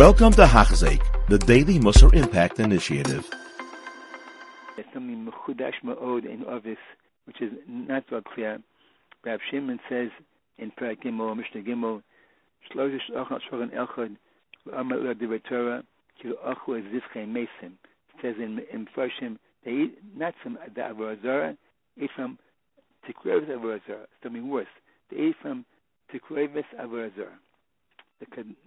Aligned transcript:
Welcome 0.00 0.32
to 0.32 0.46
Hachzeik, 0.46 1.02
the 1.28 1.36
Daily 1.36 1.78
Musar 1.78 2.14
Impact 2.14 2.58
Initiative. 2.58 3.28
Which 7.26 7.42
is 7.42 7.52
not 7.68 8.04
so 8.08 8.22
clear. 8.22 8.62
Rav 9.26 9.40
Shimon 9.50 9.78
says 9.90 10.08
in 10.56 10.70
Perak 10.70 11.02
Gimel, 11.02 11.36
Mishnah 11.36 11.60
Gimel, 11.60 12.02
Divrei 15.14 15.44
Torah, 15.46 15.84
Ochu 16.24 16.78
Es 16.78 17.02
Mesim. 17.14 17.72
Says 18.22 18.36
in, 18.38 18.58
in 18.72 18.88
they 19.66 19.70
eat 19.70 19.98
not 20.16 20.32
from 20.42 20.56
the 20.74 20.80
Avorazara, 20.80 21.58
eat 22.00 22.10
from 22.16 22.38
Tikrevis 23.06 23.50
Avorazara, 23.50 24.06
something 24.22 24.48
worse. 24.48 24.66
They 25.10 25.18
eat 25.18 25.36
from 25.42 25.66
Tikrevis 26.10 26.64
Avorazara. 26.80 27.36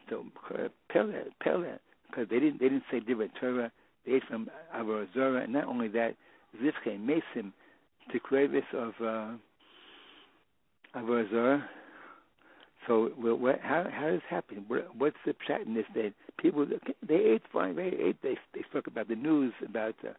So 0.09 0.25
Pele, 0.89 1.13
Pele, 1.41 1.79
because 2.09 2.29
they 2.29 2.39
didn't 2.39 2.59
they 2.59 2.69
didn't 2.69 2.83
say 2.91 2.99
Divrei 2.99 3.29
Torah, 3.39 3.71
they 4.05 4.13
ate 4.13 4.23
from 4.29 4.49
Avorazara, 4.75 5.43
and 5.43 5.53
not 5.53 5.65
only 5.65 5.87
that, 5.89 6.15
Zivchei 6.61 6.99
Mesim, 6.99 7.51
Tikrevis 8.11 8.63
of 8.73 8.93
uh, 9.01 10.97
Avorazara, 10.99 11.63
so 12.87 13.11
well, 13.17 13.35
what, 13.35 13.59
how 13.61 13.85
how 13.91 14.09
does 14.09 14.21
happen? 14.29 14.65
What's 14.97 15.15
the 15.25 15.35
chat 15.47 15.61
in 15.61 15.73
this? 15.73 15.85
That 15.95 16.13
people 16.37 16.65
they 17.07 17.15
ate 17.15 17.43
fine. 17.51 17.75
They 17.75 17.87
ate. 17.87 18.21
They 18.21 18.37
they 18.53 18.63
spoke 18.69 18.87
about 18.87 19.07
the 19.07 19.15
news 19.15 19.53
about 19.65 19.95
uh, 20.03 20.13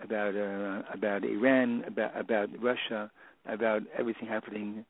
about 0.00 0.36
uh, 0.36 0.82
about 0.92 1.24
Iran, 1.24 1.84
about 1.86 2.18
about 2.18 2.48
Russia, 2.60 3.10
about 3.46 3.82
everything 3.98 4.28
happening 4.28 4.84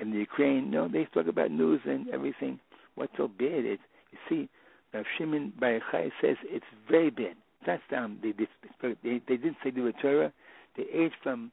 in 0.00 0.10
the 0.10 0.18
Ukraine. 0.18 0.70
No, 0.70 0.88
they 0.88 1.04
spoke 1.06 1.26
about 1.26 1.50
news 1.50 1.80
and 1.84 2.08
everything. 2.08 2.58
What's 2.94 3.12
so 3.16 3.28
bad? 3.28 3.64
It's 3.64 3.82
you 4.12 4.18
see, 4.28 4.48
Rav 4.92 5.04
Shimon 5.18 5.52
Bar 5.58 5.80
Yochai 5.80 6.10
says 6.20 6.36
it's 6.44 6.64
very 6.88 7.10
bad. 7.10 7.34
That's 7.66 7.82
down. 7.90 8.18
They 8.22 8.32
they, 8.32 8.94
they, 9.02 9.20
they 9.26 9.36
didn't 9.36 9.56
say 9.64 9.70
the 9.70 9.92
Torah. 10.00 10.32
They 10.76 10.84
ate 10.92 11.12
from 11.22 11.50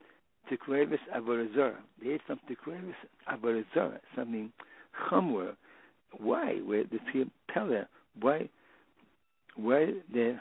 Tikrevis 0.52 1.00
Avorazora. 1.16 1.78
They 2.04 2.12
ate 2.12 2.22
from 2.28 2.40
Tikrevis 2.50 2.94
Avorazora. 3.32 4.00
Something 4.16 4.52
Chamur. 5.10 5.56
Why? 6.18 6.56
Where 6.58 6.84
the 6.84 7.00
Pella? 7.52 7.88
Why? 8.20 8.50
Why 9.56 9.94
the? 10.12 10.38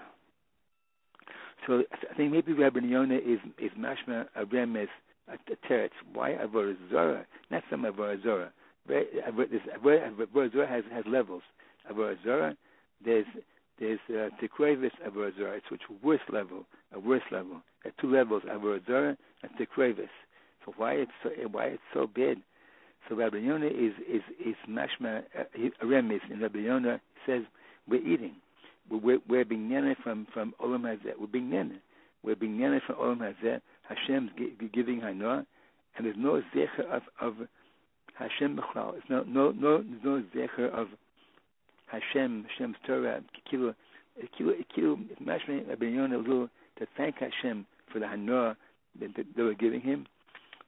So 1.66 1.82
I 2.10 2.14
think 2.14 2.32
maybe 2.32 2.52
Rabbi 2.52 2.80
Yonah 2.80 3.16
is 3.16 3.38
is 3.58 3.70
mashma 3.78 4.26
a 4.34 4.44
remes 4.44 4.88
a 5.28 5.36
teretz. 5.66 5.90
Why 6.12 6.32
avodah 6.32 6.76
zora? 6.90 7.26
Not 7.50 7.62
some 7.70 7.82
avodah 7.82 8.50
zora. 8.90 10.10
Avodah 10.12 10.68
has 10.68 10.84
has 10.92 11.04
levels. 11.06 11.42
Avodah 11.90 12.56
there's 13.04 13.26
there's 13.78 13.98
uh, 14.10 14.28
tekrevis 14.42 14.90
avodah. 15.06 15.56
It's 15.56 15.70
which 15.70 15.82
worst 16.02 16.24
level, 16.30 16.66
a 16.94 17.00
worse 17.00 17.22
level. 17.30 17.62
At 17.84 17.96
two 17.98 18.12
levels, 18.12 18.42
avodah 18.42 19.16
and 19.42 19.50
tekrevis. 19.58 20.08
So 20.64 20.74
why 20.76 20.94
it's 20.94 21.10
so 21.22 21.30
why 21.50 21.66
it's 21.66 21.82
so 21.94 22.06
bad? 22.06 22.36
So 23.08 23.16
Rabbi 23.16 23.38
Yonah 23.38 23.66
is 23.66 23.92
is 24.08 24.22
is 24.44 24.54
mashma 24.68 25.22
uh, 25.38 25.44
a 25.80 25.84
remes, 25.84 26.20
and 26.30 26.42
Rabbi 26.42 26.58
Yonah 26.60 27.00
says 27.26 27.42
we're 27.88 28.06
eating. 28.06 28.36
We're, 28.90 29.18
we're 29.28 29.44
being 29.44 29.68
nana 29.68 29.94
from 30.02 30.26
from 30.32 30.54
olam 30.62 30.82
hazeh. 30.82 31.12
We're 31.18 31.26
being 31.26 31.50
nana. 31.50 31.76
We're 32.22 32.36
being 32.36 32.58
nana 32.58 32.80
from 32.86 32.96
olam 32.96 33.18
hazeh. 33.18 33.60
Hashem's 33.88 34.30
giving 34.72 35.00
hanoah, 35.00 35.46
and 35.96 36.06
there's 36.06 36.16
no 36.18 36.42
zecher 36.54 36.86
of 36.90 37.02
of 37.20 37.34
Hashem 38.20 38.56
b'chlal. 38.56 38.92
There's 38.92 39.04
no 39.08 39.22
no 39.22 39.50
no 39.52 39.82
there's 39.82 40.04
no 40.04 40.22
zecher 40.36 40.70
of 40.72 40.88
Hashem 41.86 42.46
Hashem's 42.48 42.76
Torah. 42.86 43.22
Kilo 43.50 43.74
kilo 44.36 44.52
kilo 44.74 44.98
mashma 45.24 45.66
Rabbi 45.68 45.86
uh, 45.86 45.88
Yonah 45.88 46.22
to 46.78 46.86
thank 46.96 47.16
Hashem 47.16 47.66
for 47.90 47.98
the 47.98 48.06
hanoah 48.06 48.56
that, 49.00 49.16
that 49.16 49.26
they 49.36 49.42
were 49.42 49.54
giving 49.54 49.80
him. 49.80 50.06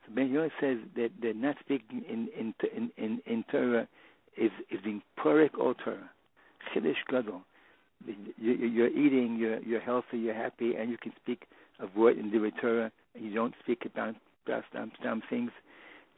So 0.06 0.14
Ben 0.14 0.30
Yonah 0.30 0.48
says 0.60 0.78
that 0.96 1.10
they're 1.20 1.34
not 1.34 1.56
speaking 1.60 2.02
in 2.08 2.28
in 2.38 2.54
in 2.74 2.91
in, 2.96 3.20
in 3.26 3.44
Torah 3.50 3.86
is 4.36 4.50
is 4.70 4.80
being 4.82 5.02
porek 5.18 5.58
all 5.60 5.74
Torah. 5.74 6.10
Chiddush 6.74 7.04
gadol. 7.10 7.42
You're 8.38 8.88
eating, 8.88 9.36
you're 9.38 9.60
you're 9.60 9.80
healthy, 9.80 10.18
you're 10.18 10.34
happy, 10.34 10.74
and 10.74 10.91
you 10.91 10.96
can 10.96 11.12
speak 11.22 11.44
of 11.78 11.94
word 11.94 12.18
in 12.18 12.30
the 12.30 12.50
Torah, 12.60 12.91
and 13.14 13.24
you 13.24 13.34
don't 13.34 13.54
speak 13.62 13.84
about 13.84 14.14
about 14.46 14.64
some, 14.72 14.91
some 15.04 15.22
things. 15.28 15.50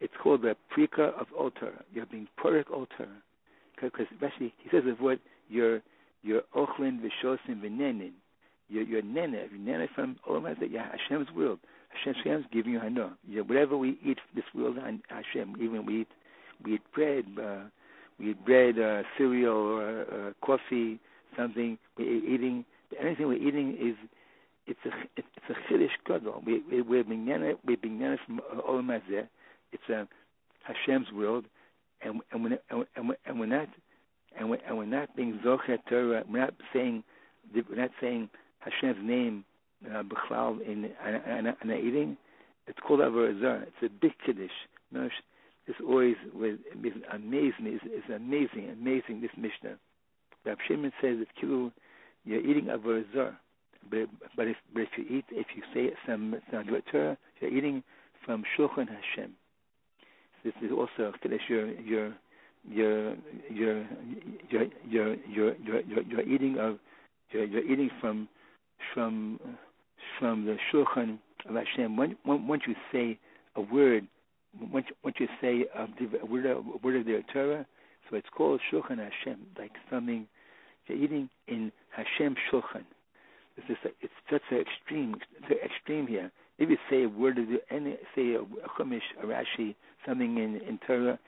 It's 0.00 0.12
called 0.22 0.43
the 0.43 0.56
prika 0.77 1.19
of 1.21 1.27
all 1.38 1.50
Torah. 1.50 1.82
You're 1.93 2.06
being 2.06 2.28
porek 2.43 2.71
all 2.72 2.87
Torah, 2.97 3.09
because 3.81 4.06
especially 4.12 4.53
he 4.59 4.69
says 4.71 4.82
of 4.87 5.00
what 5.00 5.19
you're 5.49 5.82
you're 6.22 6.43
ochlin 6.56 7.00
v'shosim 7.00 7.62
v'nenin. 7.62 8.12
You're 8.69 8.84
you're 8.84 9.03
nene, 9.03 9.49
you're 9.50 9.60
nene 9.60 9.88
from 9.94 10.16
Olam 10.28 10.43
Hazeh, 10.43 10.71
Hashem's 10.72 11.28
world. 11.37 11.59
Hashem, 11.91 12.15
Hashem's 12.15 12.47
giving 12.53 12.72
you 12.72 12.81
hana. 12.81 13.16
You 13.28 13.38
know, 13.38 13.43
whatever 13.44 13.77
we 13.77 13.99
eat 14.05 14.19
this 14.34 14.44
world, 14.55 14.77
Hashem. 15.09 15.56
Even 15.60 15.87
we 15.87 16.03
eat 16.03 16.09
we 16.65 16.75
eat 16.75 16.82
bread, 16.94 17.25
uh, 17.41 17.65
we 18.19 18.31
eat 18.31 18.44
bread, 18.44 18.78
uh, 18.78 19.03
cereal, 19.16 19.55
or 19.55 20.03
uh, 20.03 20.32
coffee, 20.44 20.99
something. 21.37 21.78
We're 21.97 22.11
eating 22.11 22.65
anything 23.00 23.26
we're 23.26 23.34
eating 23.34 23.76
is 23.81 23.97
it's 24.66 24.81
a 24.87 24.91
it's 25.16 25.28
a 25.50 25.72
chiddush 25.72 25.91
gadol. 26.06 26.43
We, 26.44 26.62
we 26.71 26.82
we're 26.82 27.05
being 27.05 27.26
we're 27.66 27.76
being 27.76 28.19
from 28.26 28.41
Olam 28.69 28.87
Hazeh. 28.87 29.28
It's 29.75 29.89
a 29.91 30.09
Hashem's 30.62 31.12
world, 31.12 31.45
and 32.03 32.21
and 32.33 32.45
we're, 32.45 32.59
and 32.71 33.09
we're, 33.09 33.17
and 33.27 33.41
we're 33.41 33.47
not 33.47 33.69
and 34.39 34.51
we're, 34.51 34.61
and 34.67 34.79
we're 34.79 34.87
not 34.87 35.15
being 35.17 35.41
zochet 35.45 35.79
Torah. 35.89 36.25
We're 36.31 36.41
not 36.41 36.55
saying 36.73 37.05
we're 37.55 37.77
not 37.77 37.91
saying 38.01 38.31
Hashem's 38.61 39.07
name 39.07 39.45
uh, 39.93 40.03
in 40.67 40.91
an 41.05 41.55
eating. 41.71 42.17
It's 42.67 42.79
called 42.81 43.01
avodah 43.01 43.62
It's 43.62 43.83
a 43.83 43.89
big 43.89 44.12
chiddush. 44.27 45.11
It's 45.67 45.79
always 45.87 46.17
with 46.33 46.61
amazing. 47.12 47.79
It's, 47.83 48.09
amazing, 48.15 48.71
amazing. 48.71 49.21
This 49.21 49.31
Mishnah. 49.37 49.77
Rav 50.47 50.59
Shimon 50.69 50.93
says 51.01 51.19
that 51.19 51.29
kilu, 51.41 51.73
you're 52.25 52.41
eating 52.41 52.67
avodah 52.67 53.35
but 53.91 54.09
but 54.37 54.49
if 54.49 54.56
but 54.73 54.83
if 54.83 54.89
you 54.97 55.05
eat 55.19 55.25
if 55.31 55.47
you 55.55 55.62
say 55.73 55.95
some 56.06 56.37
Torah, 56.51 57.19
you're 57.41 57.56
eating 57.56 57.83
from 58.25 58.45
Shulchan 58.56 58.89
Hashem. 58.89 59.33
This 60.44 60.53
is 60.62 60.71
also 60.71 61.12
chiddush. 61.25 61.49
You're 61.49 61.72
you're 61.72 62.12
you're 62.71 63.15
you're 63.50 63.87
you're 64.50 64.66
you're 64.88 65.16
you're 65.28 65.55
you're, 65.82 66.03
you're 66.03 66.21
eating 66.22 66.59
of 66.59 66.78
you're, 67.31 67.44
you're 67.44 67.65
eating 67.65 67.91
from 68.00 68.28
from 68.93 69.41
from 70.19 70.44
the 70.44 70.56
Shulchan 70.72 71.19
of 71.49 71.55
Hashem. 71.55 71.97
When, 71.97 72.16
once 72.25 72.62
you 72.66 72.75
say 72.93 73.19
a 73.56 73.60
word, 73.60 74.06
once, 74.72 74.87
once 75.03 75.16
you 75.19 75.28
say 75.41 75.65
a, 75.75 75.82
a, 76.22 76.27
word, 76.27 76.47
a 76.47 76.61
word 76.82 76.97
of 76.97 77.06
the 77.06 77.22
Torah, 77.32 77.66
so 78.09 78.16
it's 78.16 78.28
called 78.37 78.61
Shulchan 78.72 78.99
Hashem, 78.99 79.38
like 79.59 79.72
something 79.91 80.26
you're 80.87 80.99
eating 80.99 81.28
in 81.49 81.72
Hashem 81.91 82.37
Shulchan. 82.50 82.84
It's 83.56 83.66
just 83.69 83.81
it's 84.00 84.12
such 84.31 84.43
an 84.50 84.59
extreme, 84.59 85.15
extreme 85.65 86.06
here. 86.06 86.31
If 86.59 86.71
you 86.71 86.77
say 86.89 87.05
a 87.05 87.09
word 87.09 87.39
of 87.39 87.49
the, 87.49 87.61
any 87.71 87.97
say 88.15 88.35
a, 88.35 88.45
Chumash, 88.79 89.01
a 89.23 89.27
Rashi, 89.27 89.75
something 90.07 90.39
in 90.39 90.57
in 90.57 90.79
Torah, 90.87 91.19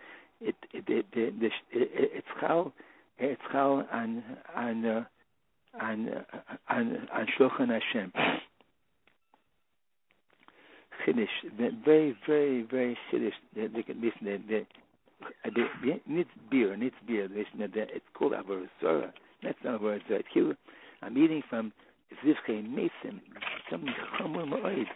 it 0.40 0.54
it 0.72 0.84
it, 0.88 1.06
it, 1.12 1.34
it, 1.40 1.52
it 1.72 2.10
it's 2.14 2.26
chal 2.40 2.72
it's 3.18 3.40
chal 3.50 3.86
on 3.92 4.22
on 4.54 4.84
uh, 4.84 5.04
on 5.80 6.08
on 6.68 7.08
on 7.12 7.26
Shulchan 7.38 7.68
Hashem. 7.68 8.12
Chiddush, 11.04 11.84
very, 11.84 12.16
very, 12.26 12.62
very 12.62 12.98
chiddush. 13.12 13.32
Listen. 13.54 14.12
They, 14.22 14.38
they, 14.48 14.66
they 15.54 16.00
needs 16.06 16.28
beer, 16.50 16.76
needs 16.76 16.94
beer. 17.06 17.28
Listen, 17.28 17.72
it's 17.74 18.04
called 18.14 18.32
avodah 18.32 19.12
That's 19.42 19.58
not 19.64 19.80
avodah 19.80 20.56
I'm 21.02 21.18
eating 21.18 21.42
from 21.48 21.72
Zivchei 22.24 22.62
Mesim. 22.66 23.20
Something 23.70 23.94
chamur 24.18 24.46
ma'oid. 24.46 24.86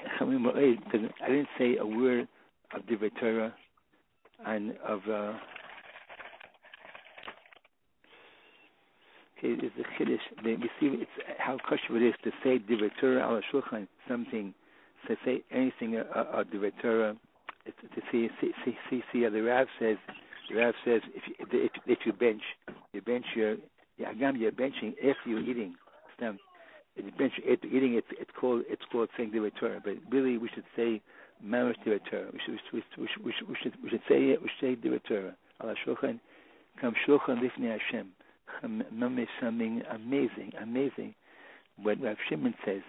I 0.20 1.28
didn't 1.28 1.48
say 1.58 1.76
a 1.76 1.86
word 1.86 2.28
of 2.74 2.82
Divrei 2.82 3.10
Torah 3.20 3.54
and 4.46 4.74
of. 4.86 5.00
Uh, 5.10 5.32
Okay, 9.42 9.54
it's 9.58 9.74
a 9.78 10.02
chiddush. 10.02 10.44
We 10.44 10.68
see 10.78 11.00
it's 11.00 11.10
how 11.38 11.56
kosher 11.66 11.96
it 11.96 12.02
is 12.02 12.14
to 12.24 12.30
say 12.44 12.58
divrei 12.58 13.22
al 13.22 13.40
shulchan, 13.50 13.88
something, 14.06 14.52
to 15.08 15.16
say 15.24 15.42
anything 15.50 15.96
of 15.96 16.06
uh, 16.14 16.42
uh, 16.42 16.70
Torah. 16.82 17.16
It's, 17.64 17.76
to 17.94 18.02
see, 18.12 18.28
see, 18.40 18.52
see, 18.90 19.02
see, 19.12 19.28
the 19.28 19.40
Rav 19.40 19.66
says, 19.78 19.96
the 20.50 20.56
Rav 20.56 20.74
says, 20.84 21.00
if 21.14 21.22
you, 21.26 21.34
if, 21.52 21.70
if 21.86 21.98
you 22.04 22.12
bench, 22.12 22.42
you 22.92 23.00
bench 23.00 23.24
your, 23.34 23.56
agam, 24.00 24.38
you're 24.38 24.52
benching 24.52 24.94
if 24.98 25.16
you're 25.24 25.40
eating. 25.40 25.74
Stem. 26.16 26.38
Bench 27.18 27.32
after 27.50 27.66
eating, 27.66 27.94
it's 27.94 28.06
it's 28.18 28.30
called 28.38 28.64
it's 28.68 28.82
called 28.90 29.08
saying 29.16 29.30
divrei 29.32 29.52
Torah. 29.58 29.80
But 29.82 29.94
really, 30.10 30.38
we 30.38 30.48
should 30.54 30.64
say 30.76 31.00
mamash 31.44 31.76
divrei 31.86 32.00
Torah. 32.10 32.28
We 32.32 32.40
should 32.44 32.58
we 32.72 32.82
should, 32.94 33.24
we 33.24 33.32
should 33.62 33.82
we 33.82 33.90
should 33.90 34.02
say 34.08 34.30
it. 34.30 34.42
We 34.42 34.50
should 34.58 34.78
say 34.82 34.88
divrei 34.88 35.02
Torah. 35.04 35.36
Al 35.62 35.74
shulchan, 35.86 36.20
kam 36.80 36.94
shulchan 37.06 37.40
lifnei 37.40 37.78
Hashem. 37.78 38.08
Mamish 38.92 39.28
something 39.40 39.82
amazing, 39.90 40.52
amazing. 40.60 41.14
What 41.82 42.02
Rav 42.02 42.16
Shimon 42.28 42.54
says 42.64 42.82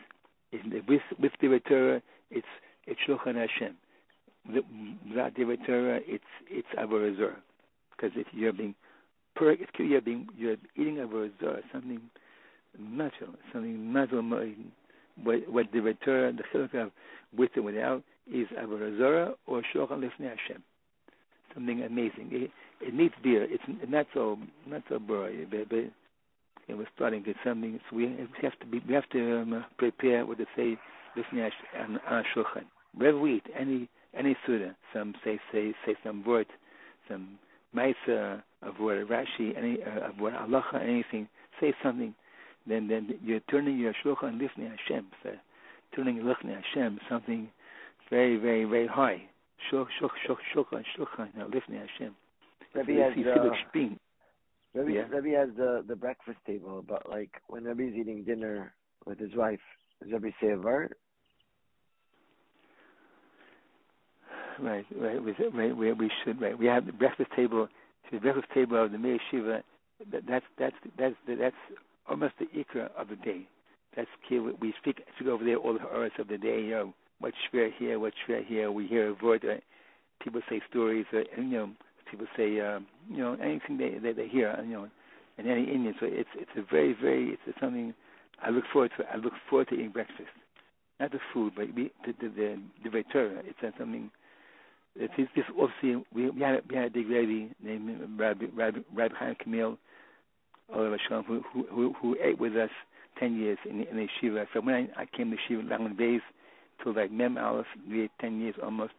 is 0.51 0.61
with 0.87 1.01
with 1.19 1.31
the 1.39 1.59
Torah, 1.67 2.01
it's 2.29 2.47
it's 2.85 2.99
Shulchan 3.07 3.35
Hashem. 3.35 3.75
Without 5.09 5.35
the 5.35 5.57
Torah, 5.65 5.99
it's 6.05 6.23
it's 6.49 6.67
Avodah 6.77 7.35
Because 7.91 8.11
if 8.15 8.27
you're 8.33 8.53
being 8.53 8.75
per, 9.35 9.55
you're 9.77 10.01
being 10.01 10.27
you're 10.37 10.57
eating 10.75 10.97
Avodah 10.97 11.61
something 11.71 12.01
natural, 12.79 13.33
something 13.51 13.93
natural. 13.93 14.23
What 15.23 15.65
the 15.71 15.95
Torah, 16.03 16.33
the 16.33 16.43
chiluk 16.53 16.73
of 16.73 16.91
with 17.37 17.51
and 17.55 17.65
without 17.65 18.03
is 18.31 18.47
Avodah 18.59 19.33
or 19.47 19.61
Shulchan 19.73 19.99
Lifnei 19.99 20.29
Hashem. 20.29 20.63
Something 21.53 21.83
amazing. 21.83 22.29
It, 22.31 22.51
it 22.81 22.93
needs 22.93 23.13
beer. 23.23 23.47
It's 23.49 23.63
not 23.87 24.07
so 24.13 24.37
not 24.67 24.83
so 24.89 24.99
boring, 24.99 25.47
but, 25.49 25.69
but 25.69 25.91
and 26.67 26.77
we're 26.77 26.87
starting 26.95 27.23
to 27.25 27.33
something. 27.43 27.79
So 27.89 27.97
we 27.97 28.15
have 28.41 28.57
to 28.59 28.65
be 28.65 28.81
we 28.87 28.93
have 28.93 29.09
to 29.09 29.41
um, 29.41 29.65
prepare 29.77 30.25
what 30.25 30.37
to 30.37 30.45
say 30.55 30.77
listening 31.15 31.49
on 31.79 31.99
our 32.07 32.23
shulchan. 32.35 32.65
Wherever 32.95 33.19
we 33.19 33.35
eat 33.35 33.45
any 33.57 33.89
any 34.17 34.35
suda, 34.45 34.75
some 34.93 35.13
say 35.23 35.39
say 35.51 35.73
say 35.85 35.95
some 36.03 36.23
word, 36.23 36.47
some 37.09 37.37
ma'isa 37.75 38.41
of 38.61 38.79
word 38.79 39.07
Rashi, 39.09 39.57
any 39.57 39.77
uh, 39.83 40.09
of 40.09 40.19
word 40.19 40.33
halacha, 40.33 40.81
anything. 40.81 41.27
Say 41.59 41.73
something. 41.83 42.15
Then 42.67 42.87
then 42.87 43.15
you're 43.23 43.39
turning 43.49 43.77
your 43.77 43.93
shulchan 44.05 44.39
lifnei 44.39 44.69
Hashem. 44.69 45.07
So 45.23 45.31
turning 45.95 46.17
lifnei 46.17 46.61
Hashem 46.61 46.99
something 47.09 47.49
very 48.09 48.37
very 48.37 48.65
very 48.65 48.87
high. 48.87 49.23
Shulchan 49.71 50.09
shulchan 50.27 50.83
shulchan 50.97 51.33
lifnei 51.35 51.87
Hashem. 51.87 52.15
Rebbe 52.73 53.03
has, 53.03 53.11
uh, 53.25 53.49
Rebbe, 54.73 54.91
yeah. 54.93 55.01
Rebbe 55.09 55.37
has 55.37 55.49
the, 55.57 55.83
the 55.85 55.95
breakfast 55.95 56.37
table, 56.47 56.83
but 56.87 57.09
like 57.09 57.41
when 57.47 57.65
Rebbe's 57.65 57.95
eating 57.95 58.23
dinner 58.23 58.73
with 59.05 59.19
his 59.19 59.35
wife, 59.35 59.59
does 60.01 60.11
Rebbe 60.13 60.33
say 60.41 60.51
a 60.51 60.57
word? 60.57 60.95
Right, 64.59 64.85
right, 64.95 65.21
we, 65.21 65.33
right, 65.53 65.75
we, 65.75 65.91
we 65.91 66.11
should, 66.23 66.39
right. 66.39 66.57
We 66.57 66.67
have 66.67 66.85
the 66.85 66.93
breakfast 66.93 67.31
table, 67.35 67.67
the 68.11 68.19
breakfast 68.19 68.47
table 68.53 68.83
of 68.83 68.91
the 68.91 68.97
Mir 68.97 69.17
Yeshiva. 69.33 69.63
That, 70.11 70.23
that's 70.27 70.45
that's 70.57 70.75
that's 70.97 71.15
that's 71.27 71.55
almost 72.09 72.33
the 72.39 72.45
ikra 72.47 72.89
of 72.97 73.09
the 73.09 73.15
day. 73.17 73.47
That's 73.95 74.09
key. 74.27 74.39
We 74.39 74.73
speak, 74.81 75.01
speak 75.15 75.27
over 75.27 75.43
there 75.43 75.57
all 75.57 75.73
the 75.73 75.81
hours 75.81 76.11
of 76.19 76.27
the 76.27 76.37
day. 76.37 76.61
You 76.61 76.71
know, 76.71 76.93
what 77.19 77.33
shver 77.53 77.69
here, 77.77 77.99
what 77.99 78.13
shver 78.27 78.45
here. 78.45 78.71
We 78.71 78.87
hear 78.87 79.09
a 79.09 79.25
word. 79.25 79.43
Right? 79.43 79.63
People 80.23 80.41
say 80.49 80.61
stories, 80.69 81.05
uh, 81.13 81.21
and 81.35 81.51
you 81.51 81.57
know 81.57 81.69
people 82.11 82.27
say, 82.35 82.59
um, 82.59 82.85
you 83.09 83.17
know, 83.17 83.37
anything 83.41 83.77
they, 83.77 83.97
they 83.97 84.11
they 84.11 84.27
hear, 84.27 84.57
you 84.63 84.73
know, 84.73 84.87
in 85.37 85.47
any 85.47 85.63
Indian. 85.63 85.95
So 85.99 86.05
it's 86.05 86.29
it's 86.35 86.51
a 86.57 86.61
very 86.69 86.93
very 87.01 87.37
it's 87.47 87.59
something 87.59 87.93
I 88.41 88.49
look 88.49 88.65
forward 88.71 88.91
to. 88.97 89.05
I 89.11 89.15
look 89.17 89.33
forward 89.49 89.69
to 89.69 89.75
eating 89.75 89.91
breakfast, 89.91 90.29
not 90.99 91.11
the 91.11 91.19
food, 91.33 91.53
but 91.55 91.67
the 91.75 91.89
the 92.05 92.27
the, 92.29 92.89
the 92.89 93.03
Torah. 93.11 93.41
It's 93.45 93.77
something. 93.77 94.11
It's 94.95 95.13
this 95.17 95.45
obviously 95.57 96.03
we, 96.13 96.29
we 96.29 96.41
had 96.41 96.61
we 96.69 96.75
had 96.75 96.87
a 96.87 96.89
big 96.89 97.09
lady 97.09 97.49
named 97.63 98.19
Rabbi 98.19 98.45
Rabbi, 98.53 98.79
Rabbi 98.93 99.15
Chaim 99.17 99.35
Kamil, 99.41 99.77
who, 100.73 101.43
who 101.53 101.65
who 101.69 101.93
who 102.01 102.17
ate 102.23 102.39
with 102.39 102.55
us 102.55 102.69
ten 103.19 103.37
years 103.37 103.57
in 103.69 103.81
in 103.83 103.97
the 103.97 104.07
yeshiva. 104.07 104.45
So 104.53 104.61
when 104.61 104.75
I, 104.75 105.01
I 105.01 105.05
came 105.05 105.31
to 105.31 105.37
yeshiva 105.37 105.69
Langley 105.69 105.93
Bays, 105.93 106.21
till 106.83 106.93
like 106.95 107.11
Mem 107.11 107.37
Aleph, 107.37 107.65
we 107.89 108.01
had 108.01 108.09
ten 108.19 108.39
years 108.39 108.55
almost 108.61 108.93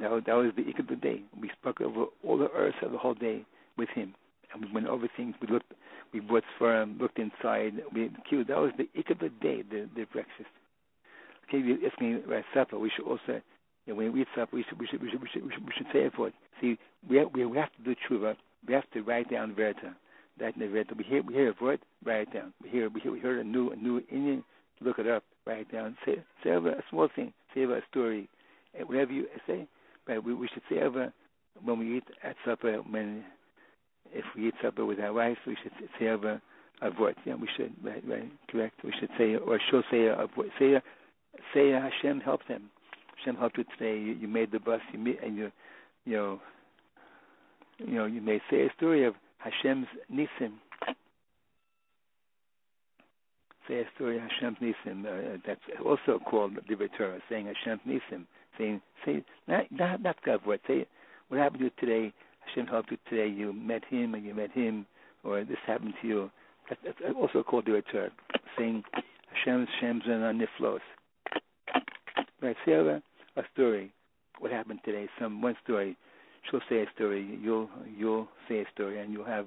that 0.00 0.10
was, 0.10 0.22
that 0.26 0.34
was 0.34 0.50
the 0.56 0.68
ik 0.68 0.78
of 0.78 0.88
the 0.88 0.96
day. 0.96 1.22
We 1.40 1.50
spoke 1.60 1.80
over 1.80 2.06
all 2.24 2.38
the 2.38 2.50
earth 2.50 2.74
of 2.82 2.92
the 2.92 2.98
whole 2.98 3.14
day 3.14 3.44
with 3.76 3.88
him, 3.90 4.14
and 4.52 4.64
we 4.64 4.72
went 4.72 4.86
over 4.86 5.08
things. 5.16 5.34
We 5.40 5.46
looked, 5.48 5.72
we 6.12 6.20
bought 6.20 6.42
for 6.58 6.80
him, 6.80 6.98
looked 7.00 7.18
inside. 7.18 7.74
We 7.92 8.10
queued. 8.28 8.48
That 8.48 8.58
was 8.58 8.72
the 8.76 8.88
ik 8.98 9.10
of 9.10 9.18
the 9.20 9.28
day, 9.28 9.62
the 9.62 9.88
the 9.94 10.04
breakfast. 10.12 10.50
Okay, 11.48 11.58
you 11.58 11.78
ask 11.86 12.00
me 12.00 12.16
about 12.24 12.44
supper. 12.52 12.78
We 12.78 12.90
should 12.94 13.06
also, 13.06 13.40
you 13.86 13.94
when 13.94 14.12
we 14.12 14.22
eat 14.22 14.28
supper, 14.34 14.56
we 14.56 14.64
should 14.68 14.80
we 14.80 14.86
should 14.86 15.00
we 15.00 15.10
should 15.10 15.22
we 15.22 15.28
should, 15.32 15.44
we 15.44 15.52
should, 15.52 15.66
we 15.66 15.72
should 15.76 15.86
say 15.92 16.00
it 16.00 16.12
for 16.14 16.28
it. 16.28 16.34
See, 16.60 16.78
we 17.08 17.18
have, 17.18 17.28
we 17.32 17.42
have 17.42 17.70
to 17.76 17.82
do 17.84 17.94
tshuva. 17.94 18.36
We 18.66 18.74
have 18.74 18.90
to 18.94 19.02
write 19.02 19.30
down 19.30 19.54
verta. 19.54 19.94
That 20.38 20.54
the. 20.58 20.94
We 20.96 21.04
hear 21.04 21.22
we 21.22 21.34
hear 21.34 21.50
a 21.50 21.64
word, 21.64 21.80
write 22.04 22.28
it 22.28 22.34
down. 22.34 22.52
We 22.62 22.68
hear 22.68 22.88
we 22.88 23.00
hear 23.00 23.12
we 23.12 23.20
heard 23.20 23.38
a 23.38 23.48
new 23.48 23.70
a 23.70 23.76
new 23.76 24.02
Indian, 24.10 24.44
look 24.80 24.98
it 24.98 25.06
up, 25.06 25.22
write 25.46 25.60
it 25.60 25.72
down. 25.72 25.96
Say 26.04 26.16
say 26.42 26.50
a 26.50 26.60
small 26.90 27.08
thing. 27.14 27.32
Say 27.54 27.62
a 27.62 27.80
story. 27.90 28.28
Eh, 28.78 28.82
whatever 28.82 29.12
you 29.12 29.26
say, 29.46 29.68
but 30.06 30.24
we, 30.24 30.34
we 30.34 30.48
should 30.52 30.62
say 30.68 30.80
over 30.80 31.12
when 31.62 31.78
we 31.78 31.98
eat 31.98 32.04
at 32.22 32.36
supper, 32.44 32.78
when 32.78 33.24
if 34.12 34.24
we 34.36 34.48
eat 34.48 34.54
supper 34.62 34.84
with 34.84 35.00
our 35.00 35.12
wives, 35.12 35.38
we 35.46 35.56
should 35.62 35.72
say 35.98 36.08
over 36.08 36.40
a 36.82 36.90
word. 37.00 37.16
Yeah, 37.24 37.34
we 37.34 37.48
should, 37.56 37.72
right, 37.82 38.02
right, 38.06 38.30
correct. 38.48 38.76
We 38.84 38.92
should 38.98 39.10
say, 39.18 39.36
or 39.36 39.60
she'll 39.70 39.82
say 39.90 40.06
a 40.06 40.26
word. 40.36 40.50
Say, 40.58 40.80
say 41.52 41.70
Hashem 41.70 42.20
helped 42.20 42.48
them. 42.48 42.70
Hashem 43.16 43.36
helped 43.36 43.58
you 43.58 43.64
today. 43.78 43.98
You, 43.98 44.12
you 44.12 44.28
made 44.28 44.52
the 44.52 44.60
bus, 44.60 44.80
you 44.92 44.98
made, 44.98 45.18
and 45.22 45.36
you, 45.36 45.52
you 46.04 46.16
know, 46.16 46.40
you 47.78 47.94
know, 47.94 48.06
you 48.06 48.20
may 48.20 48.40
say 48.50 48.62
a 48.62 48.72
story 48.76 49.04
of 49.04 49.14
Hashem's 49.44 49.86
nisim. 50.12 50.54
Say 53.68 53.80
a 53.80 53.84
story 53.94 54.18
Hashem's 54.18 54.58
nisim. 54.58 55.04
Uh, 55.04 55.38
that's 55.46 55.60
also 55.84 56.18
called 56.18 56.56
the 56.68 56.88
Torah, 56.98 57.20
saying 57.28 57.46
Hashem's 57.46 57.82
nisim 57.86 58.24
saying, 58.58 58.80
say, 59.04 59.24
not, 59.48 59.64
not, 59.70 60.02
not 60.02 60.16
God's 60.24 60.44
word. 60.44 60.60
Say, 60.66 60.86
what 61.28 61.40
happened 61.40 61.60
to 61.60 61.64
you 61.66 61.70
today? 61.78 62.12
Hashem 62.46 62.66
helped 62.66 62.90
you 62.90 62.98
today. 63.08 63.28
You 63.28 63.52
met 63.52 63.82
him 63.88 64.14
and 64.14 64.24
you 64.24 64.34
met 64.34 64.50
him, 64.52 64.86
or 65.22 65.42
this 65.44 65.56
happened 65.66 65.94
to 66.02 66.08
you. 66.08 66.30
That's, 66.68 66.80
that's 67.00 67.14
also 67.16 67.42
called 67.42 67.66
the 67.66 67.72
return, 67.72 68.10
saying 68.58 68.82
Hashem's 69.32 69.68
Shem's 69.80 70.02
and 70.06 70.40
Niflos. 70.40 70.80
Right, 72.42 72.56
say 72.66 72.72
a, 72.72 73.02
a 73.36 73.42
story. 73.52 73.92
What 74.38 74.52
happened 74.52 74.80
today? 74.84 75.08
Some 75.18 75.40
one 75.40 75.56
story. 75.62 75.96
She'll 76.50 76.60
say 76.68 76.82
a 76.82 76.86
story. 76.94 77.38
You'll 77.40 77.70
you'll 77.96 78.28
say 78.64 78.70
story, 78.74 79.00
and 79.00 79.12
you'll 79.12 79.24
have 79.24 79.46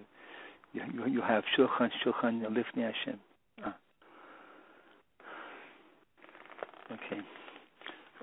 you 0.73 0.81
you 1.07 1.21
have 1.21 1.43
shulchan 1.57 1.89
shulchan 2.03 2.43
lifnei 2.45 2.91
Hashem. 2.93 3.19
Ah. 3.63 3.75
Okay. 6.91 7.21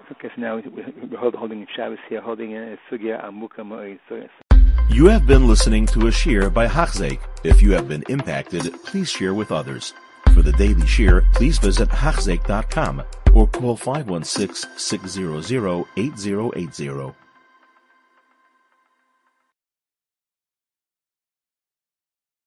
Because 0.09 0.33
now 0.37 0.57
we're 0.57 1.31
holding 1.31 1.67
Shabbos 1.75 1.99
here, 2.09 2.21
holding 2.21 2.55
a 2.55 2.77
sugya 2.91 3.25
amuka 3.25 4.29
You 4.91 5.07
have 5.07 5.27
been 5.27 5.49
listening 5.49 5.87
to 5.87 6.09
a 6.09 6.13
shear 6.13 6.51
by 6.51 6.67
Hachzeik. 6.67 7.21
If 7.43 7.63
you 7.63 7.73
have 7.73 7.89
been 7.89 8.05
impacted, 8.11 8.71
please 8.85 9.11
share 9.11 9.33
with 9.33 9.51
others. 9.51 9.95
For 10.35 10.43
the 10.43 10.53
daily 10.53 10.87
shear, 10.87 11.25
please 11.33 11.59
visit 11.59 11.89
Hachzeik.com 11.89 13.03
or 13.33 13.47
call 13.49 13.77
516 13.77 14.69
600 14.77 15.87
8080. 15.97 17.24